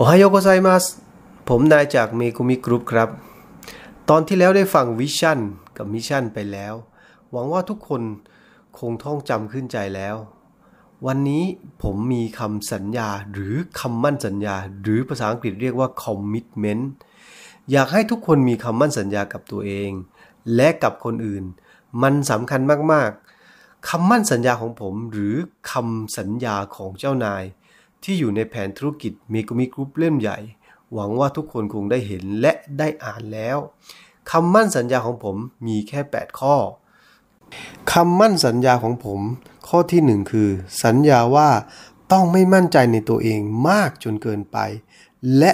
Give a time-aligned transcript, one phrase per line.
[0.00, 0.84] はようございます
[1.48, 3.08] ผมนายจากเมกุมิกรุ๊ปครับ
[4.08, 5.38] ตอนที่แล้วได้ฟัง vision
[5.76, 6.74] กับ mission ไปแล้ว
[7.30, 8.02] หวังว่าทุกคน
[8.78, 10.16] คงท่องจำขึ้นใจแล้ว
[11.06, 11.44] วันนี้
[11.82, 16.84] ผมมีคำสัญญาหรือคำมั่นสัญญา หรือภาษาอังกฤษเรียกว่า commitment
[17.70, 19.90] อยากให้ทุกคนมีคำมั่นสัญญากับตัวเอง
[20.54, 21.44] และกับคนอื่น
[22.02, 22.60] มันสำคัญ
[22.92, 25.34] มากๆคำมั่นสัญญาของผมหรือ
[25.70, 27.44] คำสัญญาของเจ้านาย
[28.04, 30.38] ที่อยู่ในแผนธุรกิจเมกุมิกรุ๊ปเล่มใหญ่
[30.92, 33.58] หวังว่าทุกคนคงได้เห็นและได้อ่านแล้ว
[34.30, 35.36] คำมั่นสัญญาของผม
[35.66, 36.56] มีแค่ 8 ข้อ
[37.92, 39.20] คำมั่นสัญญาของผม
[39.68, 40.48] ข้อที่หนึ่งคือ
[40.84, 41.50] สัญญาว่า
[42.12, 44.58] ต้องไม่มั่นใจในตัวเองมากจนเกินไป
[45.38, 45.52] และ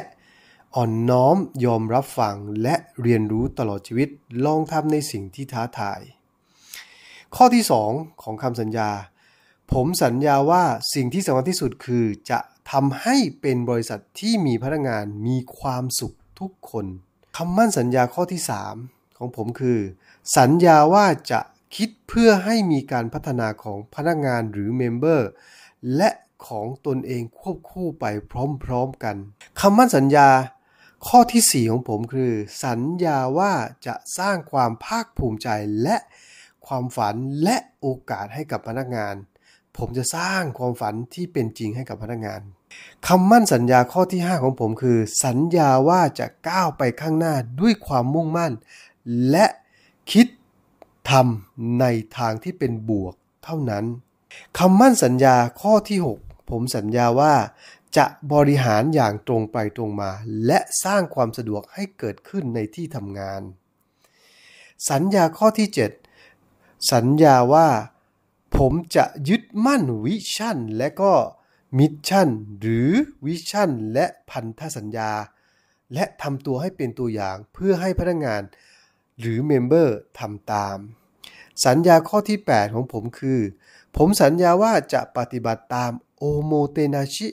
[0.74, 4.08] อ่อนน้อมยอมรับฟังและเรียนรู้ตลอดชีวิต
[4.44, 6.00] ลองทำในสิ่งที่ท้าทาย
[7.36, 8.90] ข้อที่ 2 ของคำสัญญา
[9.72, 10.64] ผมสัญญาว่า
[10.94, 12.38] สิ่งที่สำคัญที่สุดคือจะ
[12.70, 16.86] ทำให้เป็นบริษัทที่มีพนักงานมีความสุขทุกคน
[17.36, 18.40] คำมั่นสัญญาข้อที่
[18.78, 19.78] 3 ของผมคือ
[20.38, 21.40] สัญญาว่าจะ
[21.76, 25.28] คิดเพื่อให้มีการพัฒนาของพนักงานหรือเมมเบอร์
[25.96, 26.10] และ
[26.46, 28.04] ของตนเองควบคู่ไป
[28.64, 29.16] พร้อมๆกัน
[29.60, 30.28] คำมั่นสัญญา
[31.06, 32.32] ข้อที่ 4 ของผมคือ
[32.64, 33.52] สัญญาว่า
[33.86, 35.48] จะสร้างความภาคภูมิใจ
[35.82, 35.96] และ
[36.66, 39.14] ความฝันและโอกาสให้กับพนักงาน
[39.76, 42.40] ผมจะสร้างความฝันที่เป็นจริงให้กับพนักงาน
[43.06, 48.52] คำมั่นสัญญาข้อที่ 5 ของผมคือ สัญญาว่าจะก้าวไปข้างหน้าด้วยความมุ่งมั่น
[49.30, 49.46] และ
[50.12, 50.26] คิด
[51.10, 51.84] ทำใน
[52.18, 53.14] ทางที่เป็นบวก
[53.44, 53.84] เท่านั้น
[54.58, 57.34] คำมั่นสัญญาข้อที่ 6 ผมสัญญาว่า
[57.96, 60.10] จะบริหารอย่างตรงไปตรงมา
[60.46, 63.42] และสร้างความสะดวกให้เกิดขึ้นในที่ทำงาน
[64.90, 65.68] สัญญาข้อที่
[66.30, 67.68] 7 สัญญาว่า
[68.60, 71.12] ผมจะยึดมั่น vision และก็
[71.78, 72.28] mission
[72.60, 72.90] หรือ
[73.26, 75.10] vision และพันธสัญญา
[75.94, 78.42] และทำตัวให้เป็นตัวอย่างเพื่อให้พนักงาน
[79.20, 80.78] หรือ member ทำตาม
[81.66, 83.40] สัญญาข้อที่ 8 ของผมคือ
[83.96, 87.28] ผมสัญญาว่าจะปฏิบัติตาม おもてなし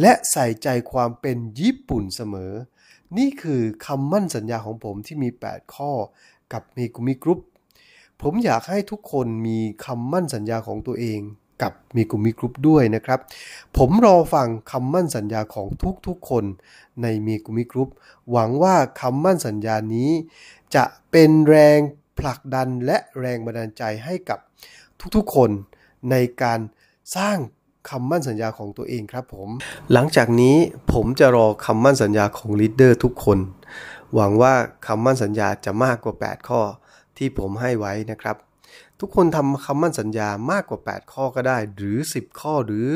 [0.00, 2.52] และใส่ใจความเป็นญี่ปุ่นเสมอ
[3.18, 5.92] นี่คือคำมั่นสัญญาของผมที่มี 8 ข้อ
[6.52, 7.40] กับเมกุมิกรุ๊ป
[8.24, 11.20] ผมอยากให้ทุกคนมีคำมั่นสัญญาของตัวเอง
[11.62, 13.20] กับเมกุมิกรุ๊ปด้วยนะครับ
[13.76, 15.66] ผมรอฟังคำมั่นสัญญาของ
[16.06, 16.44] ทุกๆคน
[17.02, 17.88] ในเมกุมิกรุ๊ป
[18.30, 20.10] หวังว่าคำมั่นสัญญานี้
[20.74, 21.78] จะเป็นแรง
[22.18, 24.38] ผลักดันและแรงบันดาลใจให้กับ
[25.16, 25.50] ทุกๆคน
[26.10, 26.60] ในการ
[27.16, 27.38] สร้าง
[27.90, 29.48] คำมั่นสัญญาของตัวเองครับผม
[29.92, 30.56] หลังจากนี้
[30.92, 33.38] ผมจะรอคำมั่นสัญญาของลีดเดอร์ทุกคน
[34.14, 34.54] หวังว่า
[34.86, 36.60] คำมั่นสัญญาจะมากกว่า 8 ข้อ
[37.22, 38.36] ที่ผมให้ไว้นะครับ
[39.00, 42.88] ทุกคนทำคำมั่นสัญญามากกว่า 8 ข้อก็ได้ หรือ 10 ข้อหรือ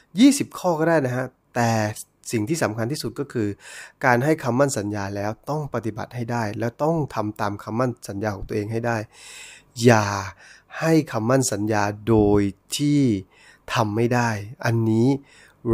[0.00, 1.70] 20 ข้อก็ได้นะฮะ แต่
[2.32, 3.48] สิ่งที่สำคัญที่สุดก็คือ
[4.04, 8.96] การให้คำมั่นสัญญาแล้วต้องปฏิบัติให้ได้ แล้วต้องทำตามคำมั่นสัญญาของตัวเองให้ได้
[9.84, 10.06] อย่า
[10.80, 12.42] ให้คำมั่นสัญญาโดย
[12.76, 13.02] ที่
[13.74, 14.30] ทำไม่ได้
[14.64, 15.08] อันนี้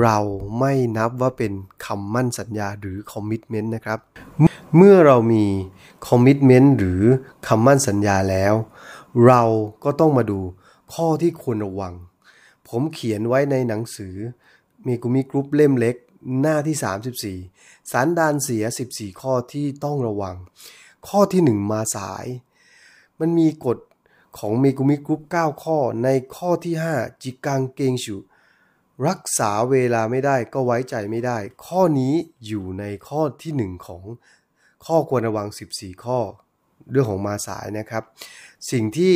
[0.03, 0.19] เรา
[0.59, 1.53] ไม่นับว่าเป็น
[1.87, 3.99] คำมั่นสัญญาหรือคอมมิชเมนต์นะครับ
[4.75, 5.45] เมื่อเรามี
[6.07, 7.03] คอมมิชเมนต์หรือ
[7.47, 8.55] คำมั่นสัญญาแล้ว
[9.27, 9.43] เรา
[9.85, 10.41] ก็ต้องมาดู
[10.95, 11.95] ข้อที่ควรระวัง
[12.69, 14.17] ผมเขียนไว้ในหนังสือ
[14.87, 15.97] เมกุมิกรุ๊ปเล่มเล็ก
[16.41, 20.37] หน้าที่ 34 สันดานเสีย 14 ข้อที่ต้องระวัง
[21.09, 22.27] ข้อที่ 1 มาสาย
[23.21, 23.79] มันมีกฎ
[24.39, 28.17] ของเมกุมิกรุ๊ป9 ข้อในข้อที่ 5 จิกังเกงชู
[29.09, 32.15] รักษาเวลาไม่ได้ก็ไว้ใจไม่ได้ ข้อนี้
[32.47, 34.05] อยู่ในข้อที่ 1 ของ
[34.87, 36.19] ข้อควรระวัง 14 ข้อ
[36.91, 38.05] เรื่องของมาสายนะครับ
[38.71, 39.15] สิ่งที่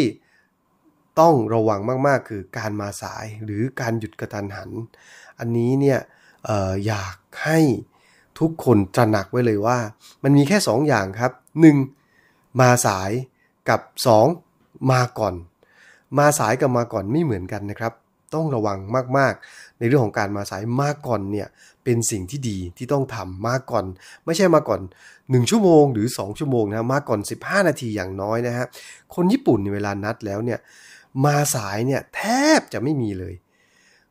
[1.21, 4.71] ต้องระวังมากๆ คือการมาสายหรือการหยุดกระทันหัน
[5.39, 5.99] อันนี้เนี่ย
[6.49, 7.61] อออยากให้
[8.39, 9.79] ทุกคนตระหนักไว้เลยว่า
[10.23, 11.33] มันมีแค่ 2 อย่างครับ
[11.97, 12.61] 1.
[12.61, 13.11] มาสาย
[13.69, 13.81] กับ
[14.37, 15.35] 2 มาก่อน
[16.19, 17.93] มาสายกับมาก่อนไม่เหมือนกันนะครับ
[18.35, 18.79] ต้องระวัง
[19.19, 21.49] มากๆ ในเรื่องของการมาสายมาก่อนเนี่ย
[21.85, 23.85] เป็นสิ่งที่ดีที่ต้องทำมาก่อน
[24.25, 24.81] ไม่ใช่มาก่อน
[25.15, 28.67] 1 ชั่วโมงหรือ 2 ชั่วโมงนะมาก่อน 15 นาทีอย่างน้อยนะฮะ
[29.15, 30.59] คนญี่ปุ่นในเวลานัดแล้วเนี่ย
[31.25, 32.23] มาสายเนี่ยแท
[32.59, 33.35] บจะไม่มีเลย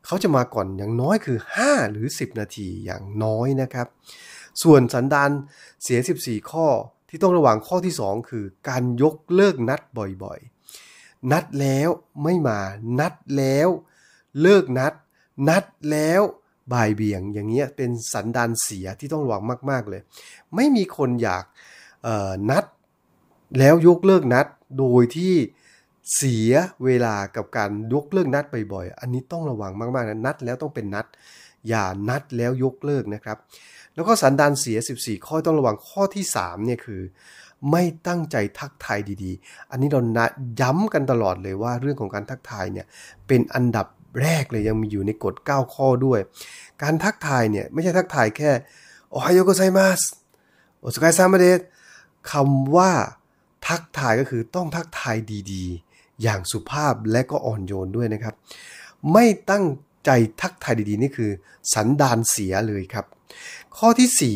[0.05, 3.87] เขาจะมาก่อนอย่างน้อยคือ 5 หรือ 10 นาทีอย่างน้อยนะครับ
[4.63, 5.31] ส่วนสันดาน
[5.83, 6.67] เสีย 14 ข้อ
[7.09, 10.39] ที่ต้องระวังข้อที่ 2 คือการยกเลิกนัดบ่อย
[11.31, 11.89] นัดแล้ว
[12.23, 12.59] ไม่มา
[12.99, 13.69] นัดแล้ว
[14.41, 14.93] เลิกนัด
[15.47, 16.21] นัดแล้ว
[16.73, 20.01] บ่ายเบี่ยงอย่างเงี้ยเป็นสันดานเสียที่ต้องระวังมาก ๆ เลย
[20.55, 21.45] ไม่มีคนอยาก
[22.51, 22.65] นัด
[23.59, 24.47] แล้วยกเลิกนัด
[24.79, 25.33] โดยที่
[26.15, 26.51] เสีย
[26.83, 31.05] เวลากับการยกเลิกนัดบ่อยๆ อันนี้ต้องระวังมากๆนะนัดแล้วต้องเป็นนัด
[31.67, 33.37] อย่านัดแล้วยกเลิกนะครับ
[33.95, 37.01] แล้วก็สันดานเสีย 14 ข้อต้องระวังข้อที่3เนี่ยคือ
[37.71, 40.25] ไม่ตั้งใจทักทายดีๆ อันนี้เรานะ
[40.61, 42.85] ย้ำกันตลอดเลยว่าเรื่องของการทักทายเนี่ย
[43.27, 43.87] เป็นอันดับ
[44.21, 46.19] แรกเลยยังมีอยู่ในกฎ 9 ข้อด้วย
[46.81, 48.51] การทักทายเนี่ย ไม่ใช่ทักทายแค่
[49.09, 50.01] โอไฮโอโกไซมัส
[50.79, 51.59] โอสกายซามาเดส
[52.31, 52.91] คำว่า
[53.67, 55.15] ทักทายก็คือต้องทักทาย
[55.51, 58.35] ดีๆ อย่างสุภาพและก็อ่อนโยนด้วยนะครับ
[59.11, 59.65] ไม่ตั้ง
[60.05, 60.09] ใจ
[60.41, 61.31] ทักทายดีๆ นี่คือ
[61.73, 63.05] สันดานเสียเลยครับ
[63.77, 64.35] ข้อที่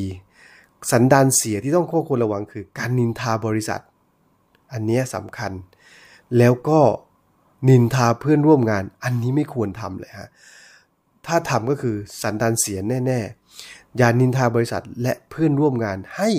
[0.49, 3.81] 4 สันดานเสียที่ต้องควบคุมระวังคือการนินทาบริษัท
[4.71, 5.51] อันนี้สำคัญ
[6.37, 6.79] แล้วก็
[7.69, 10.30] นินทาเพื่อนร่วมงาน อันนี้ไม่ควรทำเลยฮะ
[11.25, 13.19] ถ้าทำก็คือสันดานเสียแน่
[13.60, 16.30] ๆ อย่านินทาบริษัทและเพื่อนร่วมงานให้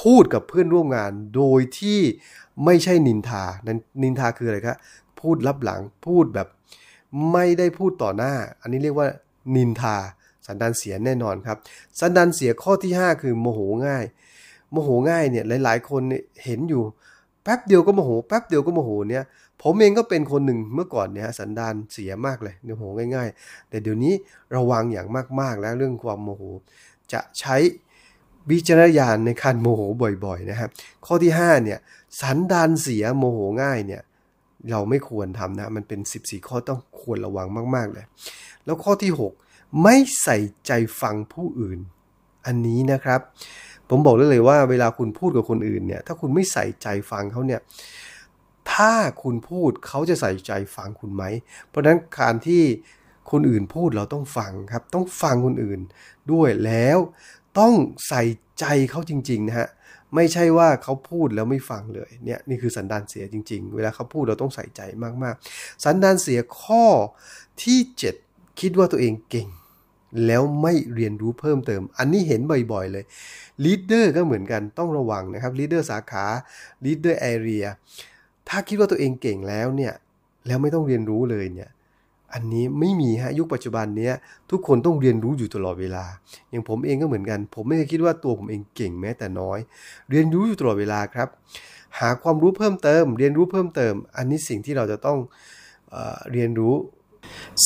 [0.00, 2.00] พูดกับเพื่อนร่วมงานโดยที่
[2.64, 4.76] ไม่ใช่นินทานั้นนินทาคืออะไรครับ
[5.20, 6.48] พูดลับหลังพูดแบบ
[7.32, 9.08] ไม่ได้พูดต่อหน้า อันนี้เรียกว่า
[9.56, 9.96] นินทา
[10.46, 11.58] สันดานเสียแน่นอนครับ
[12.00, 14.04] สันดานเสียข้อที่ 5 คือโมโหง่าย
[14.70, 16.02] โมโหง่ายเนี่ยหลาย ๆ คน
[16.44, 16.82] เห็นอยู่
[17.42, 19.24] แป๊บเดียวก็โมโห แป๊บเดียวก็โมโหเนี่ย
[19.62, 22.82] ผมเองก็เป็นคนหนึ่งเมื่อก่อนเนี่ยสันดานเสียมากเลยโมโห
[23.14, 24.14] ง่าย ๆ แต่เดี๋ยวนี้
[24.56, 25.08] ระวังอย่าง
[25.40, 26.42] มากๆแล้วเรื่องความโมโห
[27.12, 27.56] จะใช้
[28.50, 29.80] วิจารณญาณในการโมโห
[30.24, 30.70] บ่อยๆนะครับ
[31.06, 31.78] ข้อที่5เนี่ย
[32.20, 34.02] สันดานเสียโมโหง่ายเนี่ย
[34.70, 38.04] เราไม่ควรทำนะมันเป็น 14 ข้อต้องควรระวังมากๆเลย
[38.64, 39.12] แล้วข้อที่
[39.46, 41.78] 6 ไม่ใส่ใจฟังผู้อื่น
[42.46, 43.20] อันนี้นะครับ
[43.88, 47.60] ผมบอกได้เลยว่าเวลาคุณพูดกับคนอื่นเนี่ยถ้าคุณไม่ใส่ใจฟังเขาเนี่ย
[48.72, 48.92] ถ้า
[49.22, 51.24] คุณพูดเขาจะใส่ใจฟังคุณไหม
[51.68, 52.62] เพราะฉะนั้นการที่
[53.30, 55.80] คนอื่นพูดเราต้องฟังครับ ต้องฟังคนอื่น
[56.32, 56.98] ด้วยแล้ว
[57.58, 57.74] ต้อง
[58.08, 58.22] ใส่
[58.60, 59.68] ใจเขาจริงๆนะฮะ
[60.14, 64.80] ไม่ใช่ว่าเขาพูดแล้วไม่ฟังเลยเนี่ยนี่คือสันดานเสียจริง ๆ เวลาเขาพูดเราต้องใส่ใจ
[65.22, 66.84] มากๆ สันดานเสียข้อ
[67.64, 67.78] ที่
[68.20, 69.48] 7 คิดว่าตัวเองเก่ง
[70.26, 72.40] แล้วไม่เรียนรู้เพิ่มเติม อันนี้เห็น
[72.72, 73.04] บ่อยๆเลย
[73.64, 76.26] leader ก็เหมือนกันต้องระวังนะครับ leader สาขา
[76.84, 77.64] leader area
[78.48, 79.92] ถ้าคิดว่าตัวเองเก่งแล้วเนี่ย
[80.46, 81.70] แล้วไม่ต้องเรียนรู้เลยเนี่ย
[82.32, 84.10] อันนี้ไม่มีฮะยุคปัจจุบันนี้
[84.50, 86.04] ทุกคนต้องเรียนรู้อยู่ตลอดเวลา
[86.50, 89.58] อย่างผมเองก็เหมือนกัน ผมไม่เคยคิดว่าตัวผมเองเก่งแม้แต่น้อย
[90.10, 91.28] เรียนรู้อยู่ตลอดเวลาครับ
[91.98, 95.18] หาความรู้เพิ่มเติม เรียนรู้เพิ่มเติม อันนี้สิ่งที่เราจะต้อง
[95.90, 95.96] เอ
[96.32, 96.74] เรียนรู้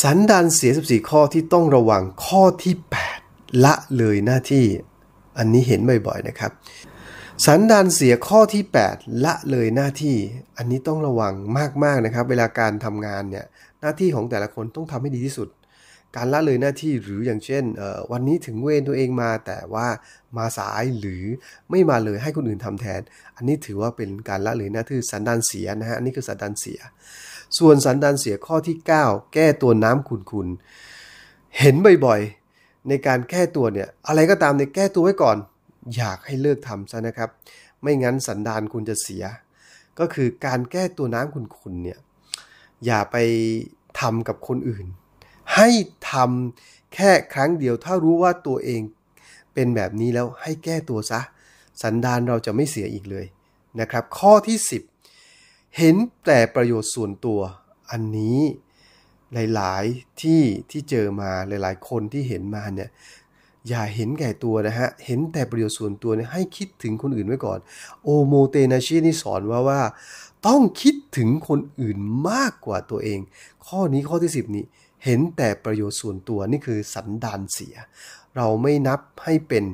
[0.02, 2.74] สันดานเสีย 14 ข้อที่ต้องระวังข้อที่
[3.18, 4.64] 8 ละเลยหน้าที่
[5.38, 6.50] อันนี้เห็นบ่อยๆนะครับ
[7.46, 10.16] สันดานเสียข้อที่ 8 ละเลยหน้าที่
[10.56, 11.34] อันนี้ต้องระวัง
[11.84, 13.46] มากๆนะครับ เวลาการทำงานเนี่ย
[13.80, 15.48] หน้าที่ของแต่ละคนต้องทำให้ดีที่สุด
[16.16, 17.64] การละเลยหน้าที่หรืออย่างเช่น
[18.12, 19.86] วันนี้ถึงเวรตัวเองมาแต่ว่า
[20.36, 21.24] มาสายหรือ
[21.70, 23.00] ไม่มาเลยให้คนอื่นทำแทน
[23.36, 26.80] อันนี้ถือว่าเป็นการละเลยหน้าที่สันดานเสียนะฮะอันนี้คือสันดานเสีย
[27.58, 35.38] ส่วนสันดานเสียข้อที่ 9 แก้ตัวน้ำขุนๆเห็นบ่อยๆในการแก้ตัวเนี่ยอะไรก็ตามในแก้ตัวไว้ก่อน
[35.96, 37.30] อยากให้เลิกทำซะนะครับ
[37.82, 39.24] ไม่งั้นสันดานคุณจะเสีย
[39.98, 41.98] ก็คือการแก้ตัวน้ำขุนๆเนี่ย
[42.86, 43.16] อย่าไป
[44.00, 44.86] ทำกับคนอื่น
[45.54, 45.68] ให้
[46.10, 48.82] ทำแค่ครั้งเดียว ถ้ารู้ว่าตัวเอง
[49.54, 51.20] เป็นแบบนี้แล้วให้แก้ตัวซะ
[51.82, 53.26] สันดานเราจะไม่เสียอีกเลย
[53.80, 54.58] นะครับ ข้อที่
[55.16, 57.40] 10 เห็นแต่ประโยชน์ส่วนตัว
[57.90, 58.38] อันนี้
[59.54, 62.90] หลาย ๆ ที่ที่เจอมาหลาย ๆ คนที่เห็นมาเนี่ย
[63.68, 67.58] อย่าเห็นแก่ตัวนะฮะ เห็นแต่ประโยชน์ส่วนตัวเนี่ยให้คิดถึงคนอื่นไว้ก่อน
[68.04, 69.80] โอโมเตนาชินี่สอนว่าว่า
[70.46, 71.98] ต้องคิดถึงคนอื่น
[72.28, 73.18] มากกว่าตัวเอง
[73.66, 74.64] ข้อนี้ข้อที่ 10 นี้
[75.04, 77.74] เห็นแต่ประโยชน์ส่วนตัวนี่คือสันดานเสีย
[78.36, 79.64] เราไม่นับให้เป็น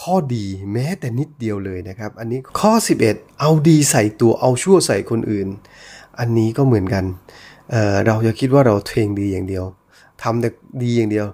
[0.00, 2.72] ข้อดีแม้แต่นิดเดียวเลยนะครับ อันนี้ข้อ
[3.06, 5.48] 11 เอาดีใส่ตัวเอาชั่วใส่คนอื่น
[6.18, 7.04] อันนี้ก็เหมือนกัน
[7.70, 9.64] เเราจะคิดว่าเราเทงดีอย่างเดียว
[10.22, 10.48] ทำแต่
[10.82, 11.26] ดีอย่างเดียว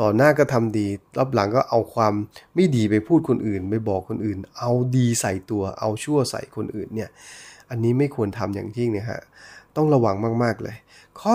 [0.00, 0.86] ต่อหน้าก็ทำดี
[1.18, 2.14] รับหลังก็เอาความ
[2.54, 7.10] ไม่ดีไปพูดคนอื่นไปบอกคนอื่น เอาดีใส่ตัวเอาชั่วใส่คนอื่นเนี่ย
[7.70, 9.20] อันนี้ไม่ควรทำอย่างยิ่งนะฮะ
[9.76, 10.76] ต้องระวังมากๆเลย
[11.20, 11.32] ข้อ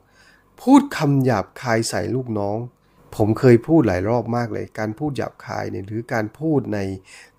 [0.00, 2.58] 12 พูดคำหยาบคายใส่ลูกน้อง
[3.16, 6.78] ผมเคยพูดหลายรอบมากเลย การพูดหยาบคายเนี่ยหรือการพูดใน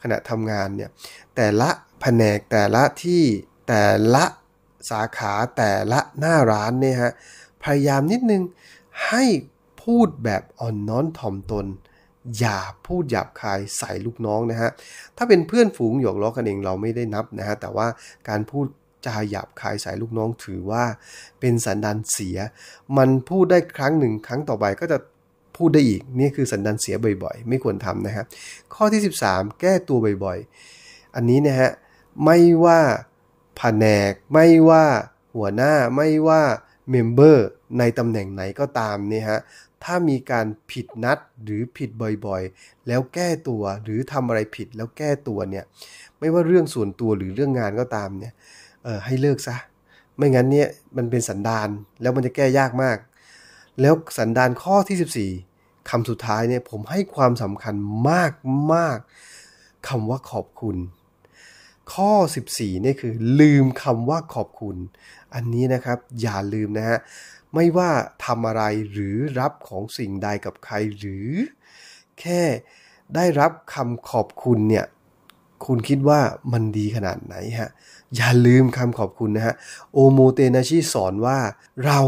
[0.02, 0.90] ขณะทำงานเนี่ย
[1.36, 1.70] แต่ละ
[2.02, 3.24] แผนกแต่ละที่
[3.68, 4.26] แต่ละ
[4.90, 7.12] สาขาแต่ละหน้าร้านเนี่ยฮะ
[7.64, 8.44] พยายามนิดนึง
[9.08, 9.24] ให้
[9.84, 11.66] พูดแบบอ่อนน้อมถ่อมตน
[12.40, 14.72] อย่าพูดหยาบคายใส่ลูกน้องนะฮะ
[15.18, 17.88] ถ้าเป็นเพื่อนฝูงหยอกล้อกันเองเราไม่ได้นับนะฮะ แต่ว่า
[18.30, 18.66] การพูด
[19.06, 20.84] จาหยาบคายใส่ลูกน้องถือว่า
[21.40, 22.38] เป็นสันดานเสีย
[22.98, 24.98] มันพูดได้ครั้งหนึ่งครั้งต่อไปก็จะ
[25.58, 28.26] พูดได้อีก นี่คือสันดานเสียบ่อยๆ ไม่ควรทำนะครับ
[28.74, 31.72] ข้อที่ 13 แก้ตัวบ่อยๆ อันนี้นะฮะ
[32.26, 32.80] ไม่ว่า
[33.58, 34.86] แผนก ไม่ว่า
[35.36, 36.42] หัวหน้า ไม่ว่า
[36.90, 37.48] เมมเบอร์
[37.80, 39.40] ในตำแหน่งไหนก็ตามเนี่ยฮะ
[39.84, 41.90] ถ้ามีการผิดนัดหรือผิด
[42.26, 45.66] บ่อยๆ แล้วแก้ตัวหรือทำอะไรผิดแล้วแก้ตัวเนี่ย
[46.20, 48.34] ไม่ว่าเรื่องส่วนตัวหรือเรื่องงานก็ตามเนี่ย
[49.06, 49.56] ให้เลิกซะ
[50.18, 51.70] ไม่งั้นเนี่ยมันเป็นสันดาน
[52.02, 52.98] แล้วมันจะแก้ยากมาก
[53.82, 57.76] แล้วสันดานข้อที่ 14คำสุดท้ายเนี่ยผมให้ความสำคัญ
[58.10, 58.32] มาก
[58.74, 58.98] มาก
[59.88, 60.78] คำว่าขอบคุณ
[61.94, 62.12] ข้อ
[62.50, 64.76] 14นี่คือลืมคำว่าขอบคุณ
[65.34, 67.00] อันนี้นะครับอย่าลืมนะฮะ
[67.54, 67.92] ไม่ว่า
[68.26, 71.30] ทำอะไรหรือรับของสิ่งใดกับใครหรือ
[72.20, 72.42] แค่
[73.16, 74.86] ได้รับคำขอบคุณเนี่ย
[75.66, 76.20] คุณคิดว่า
[76.54, 77.70] มันดีขนาดไหนฮะ
[78.16, 79.56] อย่าลืมคำขอบคุณนะฮะ
[79.94, 81.40] โอโมเตนาชิสอนว่า
[81.86, 82.00] เรา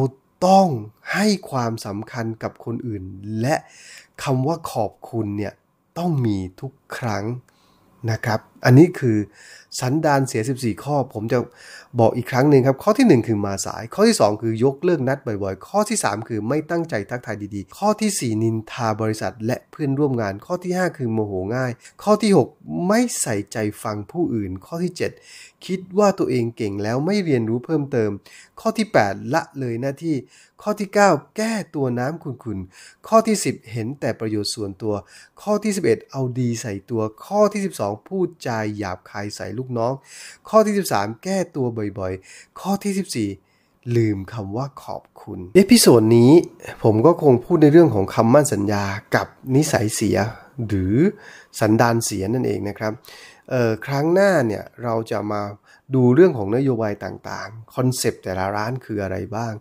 [0.48, 0.68] ต้อง
[1.14, 3.04] ให้ความสำคัญกับคนอื่น
[3.42, 3.56] และ
[4.24, 5.54] คำว่าขอบคุณเนี่ย
[5.98, 7.24] ต้องมีทุกครั้ง
[8.12, 9.18] นะครับ อันนี้คือ
[9.80, 11.40] สันดานเสีย 14 ข้อ ผมจะ
[12.00, 21.72] บอกอีกครั้งหนึ่งครับ ข้อที่ 1 คือมาสาย ข้อที่ 2 คือยกเลิกนัดบ่อยๆ ข้อที่ 3 คือไม่ตั้งใจทักทายดีๆ ข้อที่ 4 นินทาบริษัทและเพื่อนร่วมงาน ข้อที่ 5 คือโมโหง่าย
[22.04, 24.94] ข้อที่ 6 ไม่ใส่ใจฟังผู้อื่น ข้อที่
[25.28, 28.12] 7 คิดว่าตัวเองเก่งแล้วไม่เรียนรู้เพิ่มเติม
[28.60, 30.16] ข้อที่ 8 ละเลยหน้าที่
[30.62, 34.94] ข้อที่ 9 แก้ตัวน้ำขุนๆ ข้อที่ 10 เห็นแต่ประโยชน์ส่วนตัว
[35.42, 39.94] ข้อที่ 11 เอาดีใส่ตัว ข้อที่ 12 พูดจาหยาบคายใส่ลูกน้อง
[40.50, 41.66] ข้อที่ 13 แก้ตัว
[42.00, 46.32] บ่อยๆ ข้อที่ 14ลืมคำว่าขอบคุณ episode นี้
[46.84, 48.84] ผมก็คงพูดในเรื่องของคำมั่นสัญญา
[49.16, 50.18] กับนิสัยเสีย
[50.68, 50.96] หรือ
[51.60, 52.94] สันดานเสียนั่นเองนะครับ
[53.86, 55.42] ครั้งหน้าเนี่ยเราจะมา
[55.96, 59.54] ดูเรื่องของนโยบายต่างๆ concept แต่ละร้านคืออะไรบ้าง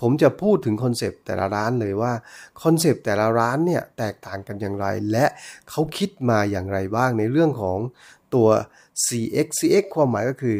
[0.00, 2.12] ผมจะพูดถึง concept แต่ละร้านเลยว่า
[2.62, 5.26] concept แต่ละร้านเนี่ยแตกต่างกันอย่างไร และ
[5.70, 7.78] เขาคิดมาอย่างไรบ้างในเรื่องของ
[8.34, 8.48] ตัว
[9.04, 10.56] CX CX ความหมายก็คือ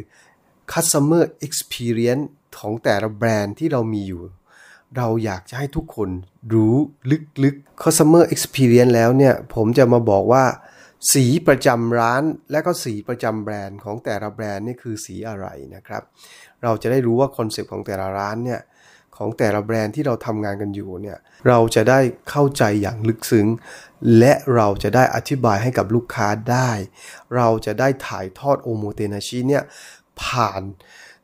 [0.72, 2.24] Customer Experience
[2.58, 4.22] ของแต่ละแบรนด์ที่เรามีอยู่
[4.96, 6.10] เราอยากจะให้ทุกคน
[6.54, 6.74] รู้
[7.44, 10.44] ลึกๆ Customer Experience แล้วเนี่ย ผมจะมาบอกว่า
[11.12, 16.02] สีประจำร้านและก็สีประจำแบรนด์ของแต่ละแบรนด์นี่คือสีอะไรนะครับ
[16.62, 18.60] เราจะได้รู้ว่าคอนเซปต์ของแต่ละร้านเนี่ย
[19.16, 21.18] ของแต่ละแบรนด์ที่เราทำงานกันอยู่เนี่ย
[21.48, 23.46] เราจะได้เข้าใจอย่างลึกซึ้ง
[24.18, 26.70] และเราจะได้อธิบายให้กับลูกค้าได้
[27.36, 29.64] เราจะได้ถ่ายทอดโอโมเตนาชิเนี่ย
[30.22, 30.62] ผ่าน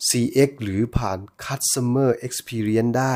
[0.08, 3.14] CX หรือผ่าน Customer Experience ได้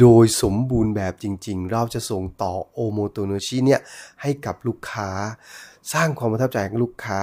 [0.00, 3.80] โดยสมบูรณ์แบบจริงๆ เราจะส่งต่อโอโมโตโนชิเนี่ย
[4.22, 5.10] ให้กับลูกค้า
[5.92, 7.18] สร้างความประทับใจให้ลูกค้า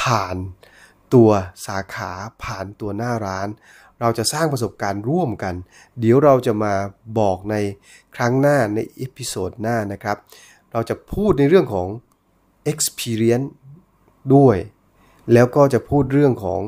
[0.00, 0.36] ผ่าน
[1.14, 1.30] ตัว
[1.66, 2.12] สาขา
[2.44, 3.48] ผ่านตัวหน้าร้าน
[4.00, 5.54] เราจะสร้างประสบการณ์ร่วมกัน
[6.00, 6.72] เดี๋ยวเราจะมา
[7.18, 7.54] บอกใน
[8.16, 10.16] ครั้งหน้าใน episode หน้านะครับ
[10.72, 11.88] เราจะพูดในเรื่องของ
[12.72, 13.48] experience
[14.34, 14.56] ด้วย
[15.32, 16.60] แล้วก็จะพูดเรื่องของ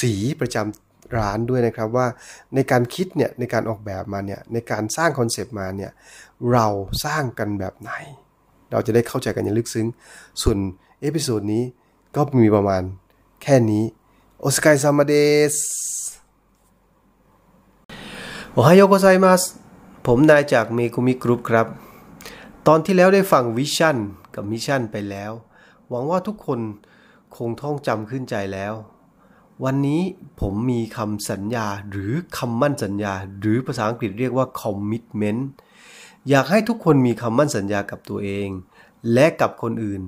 [0.00, 2.06] สีประจำร้านด้วยนะครับว่า
[2.54, 5.90] ในการคิดเนี่ยในการออกแบบมาเนี่ยในการสร้างคอนเซปต์มาเนี่ย
[6.52, 6.66] เรา
[7.04, 7.92] สร้างกันแบบไหน
[8.72, 9.86] เราจะได้เข้าใจกันอย่างลึกซึ้ง
[10.42, 10.58] ส่วน
[11.00, 11.62] episode นี้
[12.16, 12.82] ก็มีประมาณ
[13.42, 13.84] แค่นี้
[14.40, 15.14] โอสกายซามาเด
[15.52, 15.54] ส
[18.58, 19.42] おはようございます
[20.06, 21.66] ผมนายจากเมกุมิกรุ๊ปครับ
[22.66, 23.96] ตอนที่แล้วได้ฟัง vision
[24.34, 25.32] กับ mission ไปแล้ว
[25.88, 26.60] หวังว่าทุกคน
[27.36, 28.74] คงท่องจำขึ้นใจแล้ว
[29.64, 30.00] วันนี้
[30.40, 35.42] ผมมีคำสัญญาหรือคำมั่นสัญญา หรือภาษาอังกฤษเรียกว่า commitment
[36.28, 38.48] อยากให้ทุกคนมีคำมั่นสัญญากับตัวเอง
[39.12, 40.02] และกับคนอื่น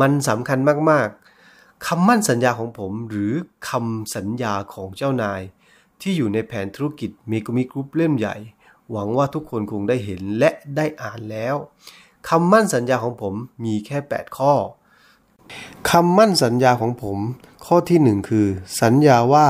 [0.00, 0.58] มันสำคัญ
[0.90, 3.32] มากๆคำมั่นสัญญาของผมหรือ
[3.68, 5.40] คำสัญญาของเจ้านาย
[6.00, 8.36] ที่อยู่ในแผนธุรกิจมีกุมิกรุ๊ปเล่มใหญ่
[8.90, 11.56] หวังว่าทุกคนคงได้เห็นและได้อ่านแล้ว
[12.28, 13.34] คำมั่นสัญญาของผม
[13.64, 14.54] มีแค่ 8 ข้อ
[15.90, 17.18] คำมั่นสัญญาของผม
[17.66, 18.46] ข้อที่หนึ่งคือ
[18.82, 19.46] สัญญาว่า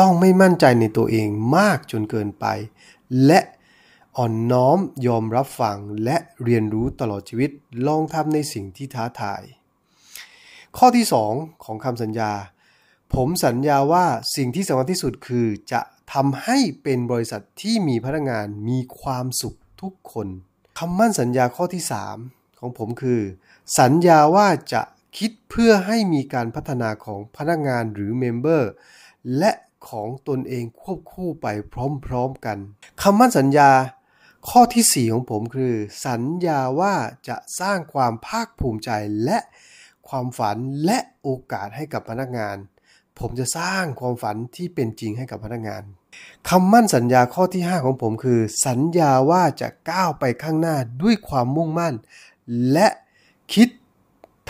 [0.00, 2.46] ต้องไม่มั่นใจในตัวเองมากจนเกินไป
[3.26, 3.40] และ
[4.16, 7.50] อ่อนน้อมยอมรับฟังและเรียนรู้ตลอดชีวิต
[7.86, 9.42] ลองทำในสิ่งที่ท้าทาย
[10.78, 11.32] ข้อที่สอง
[11.64, 12.32] ของคำสัญญา
[13.14, 15.80] ผมสัญญาว่าสิ่งที่สำคัญที่สุดคือจะ
[16.12, 20.28] ทำให้เป็นบริษัทที่มีพนักงานมีความสุขทุกคน
[20.78, 21.82] คำมั่นสัญญาข้อที่
[22.20, 23.20] 3 ของผมคือ
[23.80, 24.82] สัญญาว่าจะ
[25.18, 28.70] คิดเพื่อให้มีการพัฒนาของพนักงานหรือเมมเบอร์
[29.38, 29.52] และ
[29.88, 31.46] ของตนเองควบคู่ไป
[32.06, 32.58] พร้อมๆกัน
[33.02, 33.70] คำมั่นสัญญา
[34.48, 35.74] ข้อที่ 4 ของผมคือ
[36.06, 36.94] สัญญาว่า
[37.28, 38.90] จะสร้างความภาคภูมิใจ
[39.24, 39.38] และ
[40.08, 42.56] ความฝันและโอกาสให้กับพนักงาน
[43.18, 45.82] ผมจะสร้างความฝันที่เป็นจริงให้กับพนักงาน
[46.48, 51.94] คำมั่นสัญญาข้อที่ 5 ของผมคือ สัญญาว่าจะก้าวไปข้างหน้าด้วยความมุ่งมั่น
[52.72, 52.88] และ
[53.52, 53.68] คิด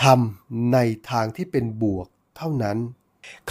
[0.03, 0.77] ทำใน
[1.09, 2.07] ทางที่เป็นบวก
[2.37, 2.77] เท่านั้น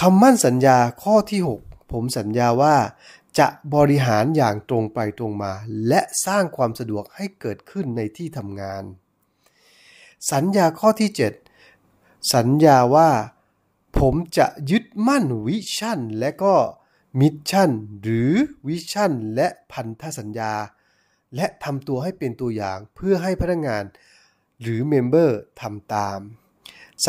[0.00, 2.76] คำมั่นสัญญาข้อที่ 6 ผมสัญญาว่า
[3.38, 5.52] จะบริหารอย่างตรงไปตรงมา
[5.88, 8.82] และสร้างความสะดวกให้เกิดขึ้นในที่ทำงาน
[10.32, 11.11] สัญญาข้อที่
[11.73, 13.11] 7 สัญญาว่า
[14.03, 16.55] ผมจะยึดมั่น vision และก็
[17.21, 17.71] mission
[18.03, 18.33] หรือ
[18.66, 20.53] vision และพันธสัญญา
[21.37, 23.85] และทำตัวให้เป็นตัวอย่างเพื่อให้พนักงาน
[24.61, 26.19] หรือ member ทำตาม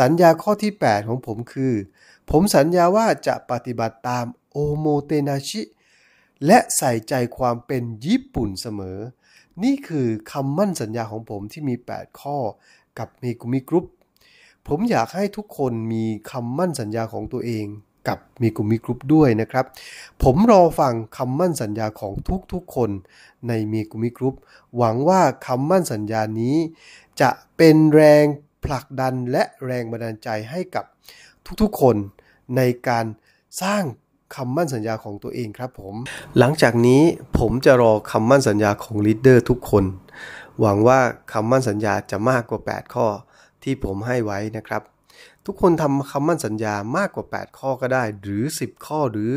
[0.04, 1.74] ัญญาข้อที่ 8 ของผมคือ
[2.30, 5.62] ผมสัญญาว่าจะปฏิบัติตาม おもてなし
[6.46, 8.98] และใส่ใจความเป็นญี่ปุ่นเสมอ
[9.62, 12.38] นี่คือคำมั่นสัญญาของผมที่มี 8 ข้อ
[12.98, 13.86] กับเมกุมิกรุ๊ป
[14.70, 17.66] ผมอยากให้ทุกคนมีคำมั่นสัญญาของตัวเอง
[18.08, 19.64] กับเมกุมิกรุ๊ปด้วยนะครับ
[20.22, 22.12] ผมรอฟังคำมั่นสัญญาของ
[22.52, 22.90] ทุกๆคน
[23.48, 24.34] ในเมกุมิกรุ๊ป
[24.76, 26.56] หวังว่าคำมั่นสัญญานี้
[27.20, 28.24] จะเป็นแรง
[28.64, 30.84] ผลักดันและแรงบันดาลใจให้กับ
[31.62, 31.96] ทุกๆคน
[32.56, 33.06] ในการ
[33.62, 33.82] สร้าง
[34.34, 35.94] คำมั่นสัญญาของตัวเองครับผม
[36.38, 37.02] หลังจากนี้
[37.38, 39.84] ผมจะรอคำมั่นสัญญาของ leader ทุกคน
[40.60, 41.00] หวังว่า
[41.32, 43.06] คำมั่นสัญญาจะมากกว่า 8 ข้อ
[43.68, 44.82] ที่ผมให้ไว้นะครับ
[45.46, 49.34] ทุกคนทำคำมั่นสัญญามากกว่า 8 ข้อก็ได้ หรือ 10 ข้อหรือ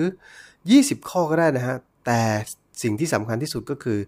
[0.52, 2.22] 20 ข้อก็ได้นะฮะ แต่
[2.82, 4.00] สิ่งที่สำคัญที่สุดก็คือ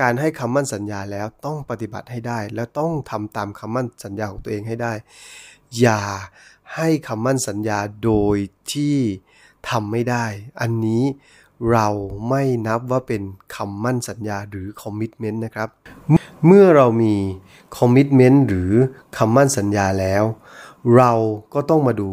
[0.00, 4.92] การให้คำมั่นสัญญาแล้วต้องปฏิบัติให้ได้ และต้องทำตามคำมั่นสัญญาของตัวเองให้ได้
[5.78, 6.02] อย่า
[6.74, 8.36] ให้คำมั่นสัญญาโดย
[8.72, 8.96] ที่
[9.70, 10.26] ทำไม่ได้
[10.60, 11.04] อันนี้
[11.72, 11.88] เรา
[12.28, 13.22] ไม่นับว่าเป็น
[13.56, 15.68] คำมั่นสัญญาหรือคอมมิชเมนต์นะครับ
[16.44, 17.14] เมื่อเรามี
[17.76, 18.72] คอมมิชเมนต์หรือ
[19.16, 20.24] คำมั่นสัญญาแล้ว
[20.96, 21.12] เรา
[21.54, 22.10] ก็ต้องมาดู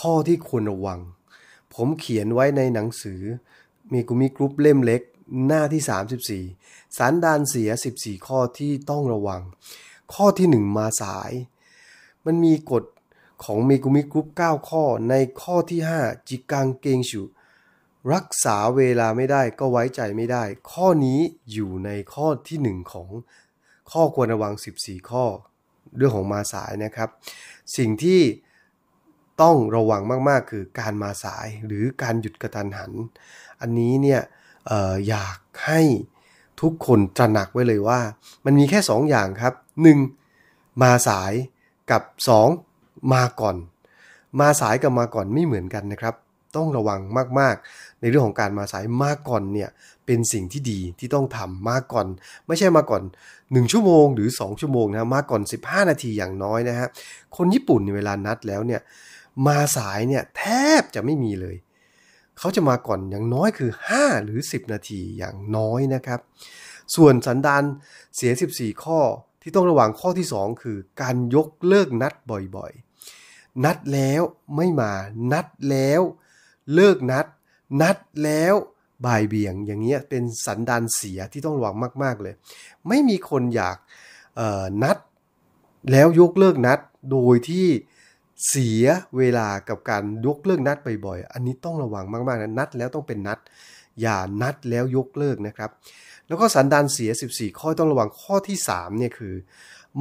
[0.00, 1.00] ข้อที่ควรระวัง
[1.74, 3.22] ผมเขียนไว้ในหนังสือ
[3.92, 5.02] เมกุมิกรุ๊ปเล่มเล็ก
[5.46, 9.42] หน้าที่ 34 สันดานเสีย 14 ข้อที่ต้องระวัง
[10.14, 11.32] ข้อที่ 1 มาสาย
[12.24, 12.84] มันมีกฎ
[13.44, 17.22] ของเมกุมิกรุ๊ป9 ข้อในข้อที่ 5 จิกังเกงชู
[18.12, 21.20] รักษาเวลาไม่ได้ก็ไว้ใจไม่ได้ ข้อนี้
[21.52, 23.10] อยู่ในข้อที่ 1 ของ
[23.90, 25.24] ข้อควรระวัง 14 ข้อ
[25.96, 27.08] เรื่องของมาสายนะครับ
[27.76, 28.20] สิ่งที่
[29.42, 32.92] ต้องระวังมากๆ คือการมาสายหรือการหยุดกระทันหัน
[33.60, 34.20] อันนี้เนี่ย
[34.70, 35.80] อออยากให้
[36.60, 38.00] ทุกคนตระหนักไว้เลยว่า
[38.44, 39.54] มันมีแค่ 2 อย่างครับ
[40.18, 40.82] 1.
[40.82, 41.32] มาสาย
[41.90, 42.02] กับ
[42.58, 43.56] 2 มาก่อน
[44.40, 46.14] มาสายกับมาก่อนไม่เหมือนกันนะครับ
[46.56, 47.00] ต้องระวัง
[47.38, 49.70] มากๆ ในเรื่องของการมาสายมาก่อนเนี่ย
[50.06, 52.06] เป็นสิ่งที่ดีที่ต้องทำมาก่อน
[52.46, 53.02] ไม่ใช่มาก่อน
[53.36, 56.88] 1 ชั่วโมงหรือ 2 ชั่วโมงนะมาก่อน 15 นาทีอย่างน้อยนะฮะ
[57.36, 58.80] คนญี่ปุ่นเวลานัดแล้วเนี่ย
[59.46, 60.44] มาสายเนี่ยแท
[60.80, 61.56] บจะไม่มีเลย
[62.38, 66.20] เขาจะมาก่อนอย่างน้อยคือ 5 หรือ 10 นาทีอย่างน้อยนะครับ
[66.96, 67.62] ส่วนสันดาน
[68.16, 69.00] เสีย 14 ข้อ
[69.42, 72.12] ที่ต้องระวังข้อที่ 2 คือการยกเลิกนัด
[72.56, 74.22] บ่อยๆ นัดแล้ว
[74.56, 74.92] ไม่มา
[75.32, 76.00] นัดแล้ว
[76.74, 77.26] เลิกนัด
[77.80, 78.54] นัดแล้ว
[79.06, 82.34] บ่ายเบี่ยงอย่างเงี้ยเป็นสันดานเสียที่ต้องระวังมาก ๆเลย
[82.88, 83.76] ไม่มีคนอยาก
[84.82, 84.96] นัด
[85.92, 86.78] แล้วยกเลิกนัด
[87.10, 87.66] โดยที่
[88.48, 88.84] เสีย
[89.16, 93.38] เวลากับการยกเลิกนัดบ่อยๆ อันนี้ต้องระวังมากๆนะนัดแล้วต้องเป็นนัด
[94.00, 95.70] อย่านัดแล้วยกเลิกนะครับ
[96.26, 99.34] แล้วก็สันดานเสีย 14 ข้อต้องระวังข้อที่3เนี่ยคือ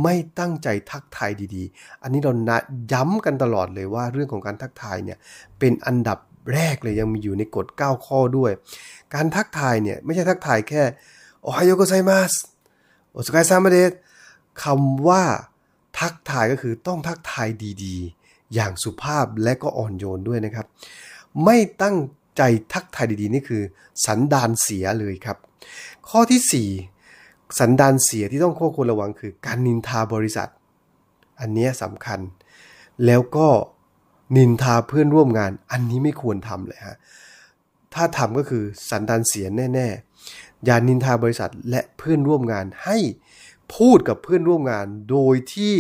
[0.04, 2.58] ไม่ตั้งใจทักทายดีๆ อันนี้เรานะ
[2.94, 5.18] ย้ำกันตลอดเลยว่าเรื่องของการทักทายเนี่ย
[5.60, 6.20] เป็นอันดับ
[6.54, 8.52] แรกเลยยังมีอยู่ในกฎ 9 ข้อด้วย
[9.14, 10.84] การทักทายเนี่ย ไม่ใช่ทักทายแค่
[11.42, 12.34] โอไฮโอโกไซมัส
[13.12, 13.92] โอสกายซามาเดส
[14.64, 15.24] คำว่า
[16.00, 17.48] ทักทายก็คือต้องทักทาย
[17.84, 20.66] ดีๆ อย่างสุภาพและก็อ่อนโยนด้วยนะครับ
[21.44, 21.98] ไม่ตั้ง
[22.38, 22.42] ใจ
[22.74, 23.62] ทักทายดีๆ นี่คือ
[24.06, 25.38] สันดานเสียเลยครับ
[26.10, 26.68] ข้อที่
[27.18, 30.50] 4 สันดานเสียที่ต้องควรระวังคือการนินทาบริษัท
[31.40, 32.20] อันนี้สำคัญ
[33.06, 33.48] แล้วก็
[34.38, 36.98] นินทาเพื่อนร่วมงาน อันนี้ไม่ควรทำเลยฮะ
[37.94, 42.98] ถ้าทำก็คือสันดานเสียแน่ๆ อย่านินทาบริษัทและเพื่อนร่วมงานให้
[43.76, 45.76] พูดกับเพื่อนร่วมงาน โดยที่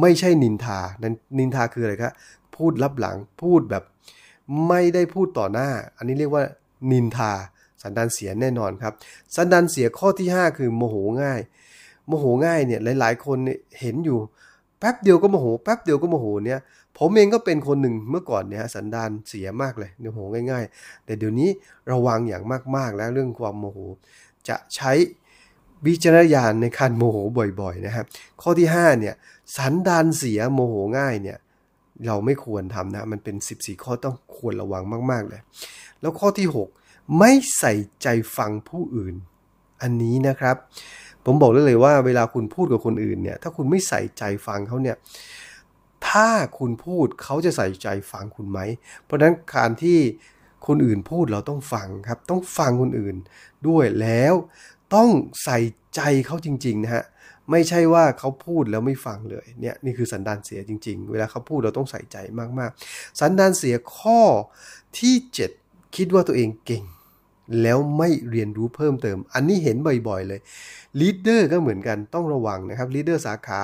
[0.00, 2.12] ไม่ใช่นินทานั้นนินทาคืออะไรครับ
[2.56, 3.84] พูดลับหลังพูดแบบ
[4.68, 6.44] ไม่ได้พูดต่อหน้า อันนี้เรียกว่า
[6.92, 7.32] นินทา
[7.82, 8.92] สันดานเสียแน่นอนครับ
[9.36, 11.40] สันดานเสียข้อที่ 5 คือโมโหง่าย
[12.06, 13.38] โมโหง่ายเนี่ยหลาย ๆ คน
[13.80, 14.18] เห็นอยู่
[14.78, 16.60] แป๊บเดียวก็โมโห แป๊บเดียวก็โมโหเนี่ย
[16.98, 20.18] ผมเองก็เป็นคนหนึ่งเมื่อก่อนเนี่ยสันดานเสียมากเลยโมโห
[20.50, 21.50] ง่าย ๆ แต่เดี๋ยวนี้
[21.92, 22.44] ระวังอย่าง
[22.76, 23.78] มากๆแล้วเรื่องความโมโห
[24.48, 24.92] จะใช้
[25.86, 27.16] วิจารณญาณในการโมโห
[27.60, 28.06] บ่อยๆนะครับ
[28.42, 29.14] ข้อที่5เนี่ย
[29.56, 31.38] สันดานเสียโมโหง่ายเนี่ย
[32.06, 35.40] เราไม่ควรทำนะมันเป็น 14 ข้อต้องควรระวังมากๆเลย
[36.00, 36.48] แล้วข้อที่
[36.82, 39.14] 6 ไม่ใส่ใจฟังผู้อื่น
[39.82, 40.56] อันนี้นะครับ
[41.24, 44.96] ผมบอกเลยเลยว่าเวลาคุณพูดกับคนอื่นเนี่ยถ้าคุณไม่ใส่ใจฟังเขาเนี่ย
[46.08, 48.58] ถ้าคุณพูดเขาจะใส่ใจฟังคุณไหม
[49.04, 49.98] เพราะนั้นการที่
[50.66, 53.16] คนอื่นพูดเราต้องฟังครับ ต้องฟังคนอื่น
[53.68, 54.34] ด้วยแล้ว
[54.94, 55.10] ต้อง
[55.44, 55.58] ใส่
[55.94, 57.04] ใจเขาจริงๆนะฮะ
[57.50, 62.16] ไม่ใช่ว่าเขาพูดแล้วไม่ฟังเลยเนี่ยนี่คือสันดานเสียจริง ๆ เวลาเขาพูดเราต้องใส่ใจ
[62.58, 64.20] มากๆ สันดานเสียข้อ
[64.98, 65.14] ที่
[65.56, 66.84] 7 คิดว่าตัวเองเก่ง
[67.62, 69.76] แล้วไม่เรียนรู้เพิ่มเติม อันนี้เห็น
[70.08, 70.40] บ่อยๆเลย
[71.00, 73.60] leader ก็เหมือนกันต้องระวังนะครับ leader สาขา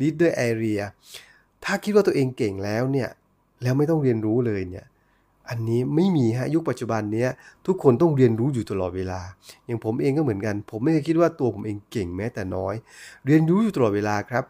[0.00, 0.80] leader area
[1.64, 3.08] ถ้าคิดว่าตัวเองเก่งแล้วเนี่ย
[3.62, 4.86] แล้วไม่ต้องเรียนรู้เลยเนี่ย
[5.48, 7.26] อันนี้ไม่มีฮะยุคปัจจุบันนี้
[7.66, 9.20] ทุกคนต้องเรียนรู้อยู่ตลอดเวลา
[9.66, 12.74] อย่างผมเองก็เหมือนกัน ผมไม่ได้คิดว่าตัวผมเองเก่งแม้แต่น้อย
[13.26, 14.44] เรียนรู้อยู่ตลอดเวลาครับ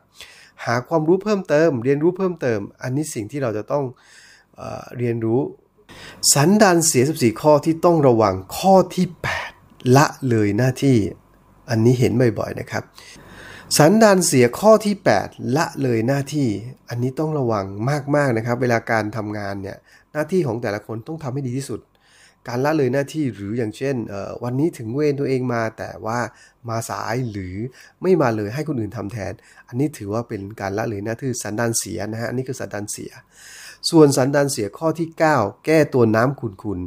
[0.64, 3.84] หาความรู้เพิ่มเติม เรียนรู้เพิ่มเติม อันนี้สิ่งที่เราจะต้อง
[4.56, 4.62] เอ
[4.98, 5.40] เรียนรู้
[6.34, 9.06] สันดานเสีย 14 ข้อที่ต้องระวังข้อที่
[9.50, 10.96] 8 ละเลยหน้าที่
[11.70, 12.82] อันนี้เห็นบ่อยๆนะครับ
[13.78, 16.48] สันดานเสียข้อที่ 8 ละเลยหน้าที่
[16.88, 17.66] อันนี้ต้องระวัง
[18.16, 19.76] มากๆนะครับ เวลาการทำงานเนี่ย
[20.12, 21.80] หน้าที่ของแต่ละคนต้องทำให้ดีที่สุด
[22.48, 23.96] การละเลยหน้าที่หรืออย่างเช่น
[24.42, 26.18] วันนี้ถึงเวรตัวเองมาแต่ว่า
[26.68, 27.56] มาสายหรือ
[28.02, 29.32] ไม่มาเลยให้คนอื่นทำแทน
[29.68, 33.10] อันนี้ถือว่าเป็นการละเลยหน้าที่สันดานเสียนะฮะอันนี้คือสันดานเสีย
[33.90, 36.80] ส่วนสันดานเสียข้อที่ 9 แก้ตัวน้ำขุน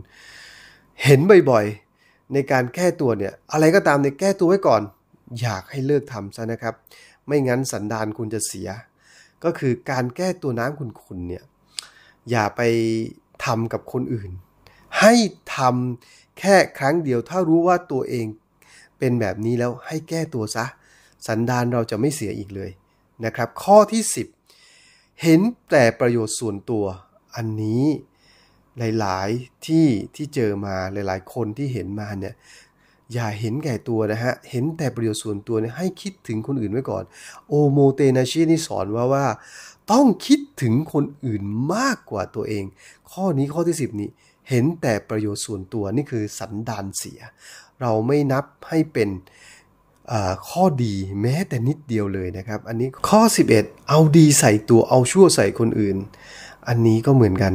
[0.47, 1.19] ๆเห็น
[1.49, 4.83] บ่อยๆในการแก้ตัวเนี่ยอะไรก็ตามในแก้ตัวไว้ก่อน
[5.41, 6.75] อยากให้เลิกทำซะนะครับ
[7.27, 8.69] ไม่งั้นสันดานคุณจะเสีย
[9.43, 11.43] ก็คือการแก้ตัวน้ำขุนๆเนี่ย
[12.29, 12.61] อย่าไป
[13.45, 14.31] ทำกับคนอื่น
[14.99, 15.13] ให้
[15.55, 18.25] ทำแค่ครั้งเดียว ถ้ารู้ว่าตัวเอง
[18.99, 20.65] เป็นแบบนี้แล้วให้แก้ตัวซะ
[21.27, 22.71] สันดานเราจะไม่เสียอีกเลย
[23.25, 24.03] นะครับ ข้อที่
[24.61, 26.85] 10 เห็นแต่ประโยชน์ส่วนตัว
[27.35, 27.83] อันนี้
[28.99, 32.35] หลาย ๆ ที่ที่เจอมาหลาย ๆ คนที่เห็นมาเนี่ย
[33.13, 37.03] อย่าเห็นแก่ตัวนะฮะ เห็นแต่ประโยชน์ส่วนตัวเนี่ยให้คิดถึงคนอื่นไว้ก่อน
[37.47, 39.25] โอโมเตนาชินี่สอนว่าว่า
[39.91, 41.41] ต้องคิดถึงคนอื่น
[41.73, 42.63] มากกว่าตัวเอง
[43.11, 44.09] ข้อนี้ข้อที่ 10 นี้
[44.49, 47.19] เห็นแต่ประโยชน์ส่วนตัวนี่คือสันดานเสีย
[47.81, 49.09] เราไม่นับให้เป็น
[50.49, 53.21] ข้อดีแม้แต่นิดเดียวเลยนะครับ อันนี้ข้อ
[53.55, 55.97] 11 เอาดีใส่ตัวเอาชั่วใส่คนอื่น
[56.67, 57.53] อันนี้ก็เหมือนกัน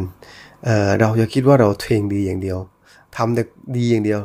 [0.64, 2.58] เเราจะคิดว่าเราเทงดีอย่างเดียว
[3.16, 3.42] ทำแต่
[3.76, 4.20] ดีอย่างเดียว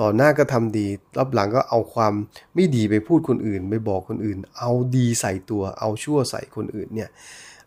[0.00, 0.86] ต่อหน้าก็ทำดี
[1.18, 2.14] รับหลังก็เอาความ
[2.54, 7.08] ไม่ดีไปพูดคนอื่นไปบอกคนอื่น เอาดีใส่ตัวเอาชั่วใส่คนอื่นเนี่ย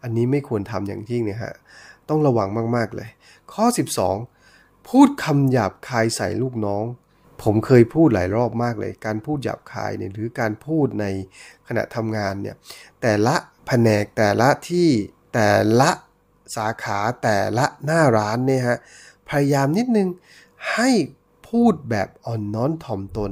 [0.04, 1.54] อันนี้ไม่ควรทำอย่างยิ่งนะฮะ
[2.10, 3.10] ต้องระวังมากๆเลย
[3.54, 3.66] ข้อ
[4.28, 6.86] 12 พูดคำหยาบคายใส่ลูกน้อง
[7.44, 11.06] ผมเคยพูดหลายรอบมากเลย การพูดหยาบคายเนี่ยหรือการพูดใน
[11.68, 12.56] ขณะทำงานเนี่ย
[13.02, 13.36] แต่ละ
[13.68, 14.90] แผนกแต่ละที่
[15.34, 15.92] แต่ละ
[16.56, 18.78] สาขาแต่ละหน้าร้านเนี่ยฮะ
[19.30, 20.08] พยายามนิดนึง
[20.74, 20.90] ให้
[21.50, 23.32] พูดแบบอ่อนน้อมถ่อมตน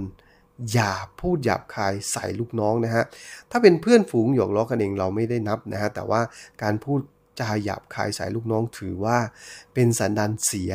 [0.74, 3.04] อย่าพูดหยาบคายใส่ลูกน้องนะฮะ
[3.52, 6.22] ถ้าเป็นเพื่อนฝูงหยอกล้อกันเองเราไม่ได้นับนะฮะ แต่ว่า
[6.64, 7.00] การพูด
[7.40, 9.18] จาหยาบคายใส่ลูกน้องถือว่า
[9.74, 10.72] เป็นสันดานเสีย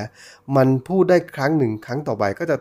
[0.57, 2.57] มันพูดได้ครั้งหนึ่งครั้งต่อไปก็จะ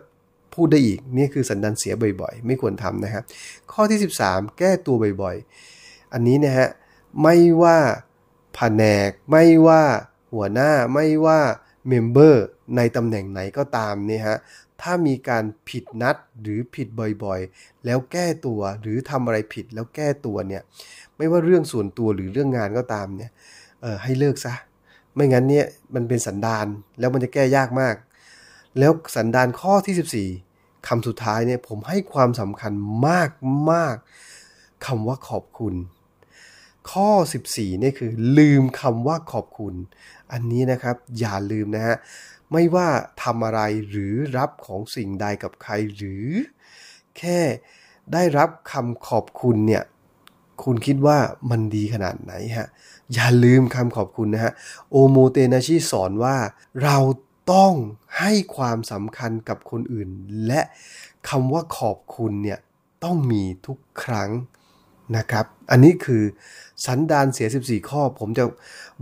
[0.55, 3.23] พูดได้อีก นี่คือสันดานเสียบ่อยๆ ไม่ควรทำนะครับ
[3.71, 6.69] ข้อที่ 13 แก้ตัวบ่อยๆ อันนี้นะฮะ
[7.21, 7.77] ไม่ว่า
[8.55, 9.83] แผนก ไม่ว่า
[10.33, 11.39] หัวหน้า ไม่ว่า
[11.87, 12.45] member
[12.77, 14.37] ในตำแหน่งไหนก็ตามเนี่ยฮะ
[14.81, 16.87] ถ้ามีการผิดนัดหรือผิด
[17.23, 20.61] บ่อยๆ แล้วแก้ตัวหรือทำอะไรผิดแล้วแก้ตัวเนี่ย
[21.17, 23.31] ไม่ว่าเรื่องส่วนตัวหรือเรื่องงานก็ตามเนี่ย
[23.81, 24.53] เออให้เลิกซะ
[25.15, 25.65] ไม่งั้นเนี่ย
[25.95, 26.67] มันเป็นสันดาน
[26.99, 27.95] แล้วมันจะแก้ยากมาก
[28.79, 32.73] แล้วสันดานข้อที่ 14คำสุดท้ายเนี่ยผมให้ความสำคัญ
[33.07, 33.29] มาก
[33.71, 33.95] มาก
[34.85, 35.75] คำว่าขอบคุณ
[36.91, 37.09] ข้อ
[37.47, 39.73] 14นี่คือลืมคำว่าขอบคุณ
[40.31, 41.97] อันนี้นะครับอย่าลืมนะฮะ
[42.51, 42.89] ไม่ว่า
[43.23, 46.27] ทำอะไรหรือรับของสิ่งใดกับใครหรือ
[47.17, 47.39] แค่
[48.13, 49.83] ได้รับคำขอบคุณเนี่ย
[50.63, 51.17] คุณคิดว่า
[51.49, 52.67] มันดีขนาดไหนฮะ
[53.13, 54.53] อย่าลืมคำขอบคุณนะฮะ
[54.89, 56.37] โอโมเตนาชิสอนว่า
[56.83, 56.97] เรา
[57.53, 57.73] ต้อง
[58.19, 60.09] ให้ความสำคัญกับคนอื่น
[60.47, 60.61] และ
[61.29, 62.59] คำว่าขอบคุณเนี่ย
[63.03, 64.29] ต้องมีทุกครั้ง
[65.17, 66.23] นะครับ อันนี้คือ
[66.85, 68.43] สันดานเสีย 14 ข้อ ผมจะ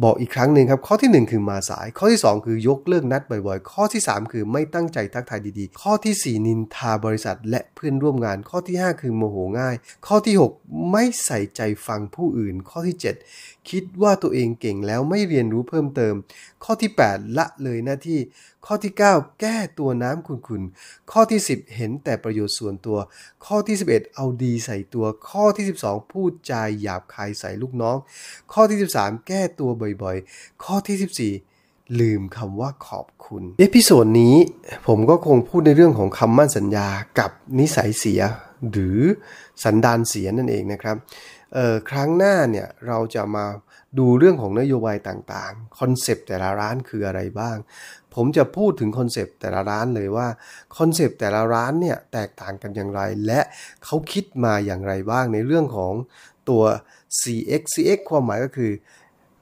[0.03, 9.01] บอกอีกครั้งหนึ่งครับ ข้อที่ 1 คือมาสาย ข้อที่ 2 คือยกเลิกนัดบ่อยๆ ข้อที่ 3 คือไม่ตั้งใจทักทายดีๆ ข้อที่ 4 นินทาบริษัทและเพื่อนร่วมงาน ข้อที่ 5
[9.01, 9.75] คือโมโหง่าย
[10.07, 12.97] ข้อที่ 6 ไม่ใส่ใจฟังผู้อื่น ข้อที่
[13.31, 16.13] 7 คิดว่าตัวเองเก่งแล้วไม่เรียนรู้เพิ่มเติม
[16.63, 18.19] ข้อที่ 8 ละเลยหน้าที่
[18.65, 22.97] ข้อที่ 9 แก้ตัวน้ำขุนๆ ข้อที่ 10 เห็นแต่ประโยชน์ส่วนตัว
[23.45, 27.97] ข้อที่ 11 เอาดีใส่ตัว ข้อที่ 12 พูดจาหยาบคายใส่ลูกน้อง
[28.53, 29.69] ข้อที่ 13 แก้ตัว
[30.03, 34.35] บ่อยๆ ข้อที่ 14ลืมคำว่าขอบคุณ episode นี้
[34.87, 36.87] ผมก็คงพูดในเรื่องของคำมั่นสัญญา
[37.19, 38.21] กับนิสัยเสีย
[38.71, 38.99] หรือ
[39.63, 40.97] สันดานเสียนั่นเองนะครับ
[41.89, 43.45] ครั้งหน้าเนี่ยเราจะมา
[43.99, 47.57] ดูเรื่องของนโยบายต่างๆ คอนเซปต์แต่ละร้านคืออะไรบ้าง
[48.15, 50.27] ผมจะพูดถึงคอนเซปต์แต่ละร้านเลยว่า
[50.77, 53.39] คอนเซปต์แต่ละร้านเนี่ยแตกต่างกันอย่างไร และ
[53.85, 55.93] เขาคิดมาอย่างไรบ้างในเรื่องของ
[56.49, 56.63] ตัว
[57.19, 58.71] CX CX ความหมายก็คือ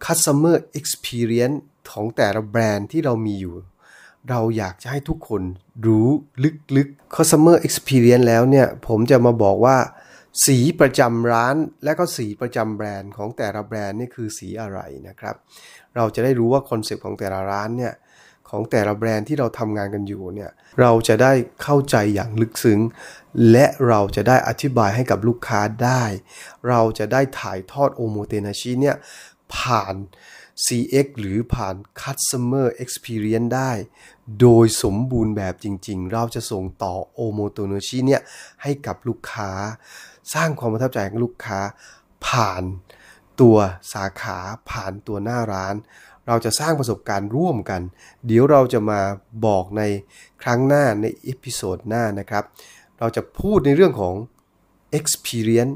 [0.05, 1.57] Customer Experience
[1.91, 3.55] ของแต่ละแบรนด์ที่เรามีอยู่
[4.29, 5.41] เราอยากจะให้ทุกคน
[5.85, 6.07] รู้
[6.75, 9.77] ลึกๆ Customer Experience แล้วเนี่ย ผมจะมาบอกว่า
[10.45, 15.35] สีประจำร้านและก็สีประจำแบรนด์ของแต่ละแบรนด์นี่คือสีอะไรนะครับ
[15.95, 17.93] เราจะได้รู้ว่าคอนเซปต์ของแต่ละร้านเนี่ย
[18.49, 21.33] ของแต่ละแบรนด์ที่เราทำงานกันอยู่เนี่ยเราจะได้
[21.63, 22.79] เข้าใจอย่างลึกซึ้ง
[23.51, 26.03] และเราจะได้อธิบายให้กับลูกค้าได้
[26.69, 28.95] เราจะได้ถ่ายทอด おもてなし เนี่ย
[29.55, 29.95] ผ่าน
[30.65, 33.71] CX หรือผ่าน Customer Experience ได้
[34.41, 38.21] โดยสมบูรณ์แบบจริงๆ เราจะส่งต่อ おもてなし เนี่ย
[38.63, 39.51] ให้กับลูกค้า
[40.33, 41.59] สร้างความประทับใจให้ลูกค้า
[42.27, 42.63] ผ่าน
[43.41, 43.57] ตัว
[43.93, 44.37] สาขา
[44.69, 45.75] ผ่านตัวหน้าร้าน
[46.27, 47.81] เราจะสร้างประสบการณ์ร่วมกัน
[48.27, 48.99] เดี๋ยวเราจะมา
[49.45, 49.81] บอกใน
[50.41, 52.43] ครั้งหน้าใน episode หน้านะครับ
[52.99, 54.15] เราจะพูดในเรื่องของ
[54.99, 55.75] experience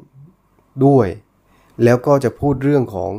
[0.85, 1.07] ด้วย
[1.83, 3.11] แล้วก็จะพูดเรื่องของ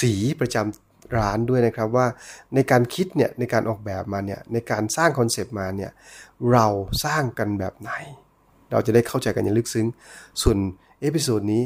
[0.00, 2.06] สีประจำร้านด้วยนะครับว่า
[2.54, 5.90] ในการคิดเนี่ยในการออกแบบมาเนี่ยในการสร้างคอนเซปต์มาเนี่ย
[6.52, 6.66] เรา
[7.04, 7.90] สร้างกันแบบไหน
[8.70, 9.86] เราจะได้เข้าใจกันอย่างลึกซึ้ง
[10.42, 10.58] ส่วน
[11.00, 11.62] episode นี้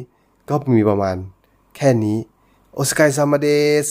[0.49, 1.17] ก็มีประมาณ
[1.77, 2.19] แค่นี้
[2.75, 3.49] โอสกายซามาเด
[3.87, 3.89] ส